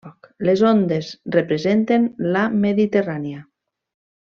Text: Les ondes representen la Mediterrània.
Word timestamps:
Les 0.49 0.61
ondes 0.69 1.09
representen 1.35 2.09
la 2.37 2.43
Mediterrània. 2.65 3.47